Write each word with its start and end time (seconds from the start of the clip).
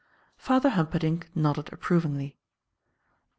Father 0.35 0.71
Humperdinck 0.71 1.29
nodded 1.35 1.71
approvingly. 1.71 2.35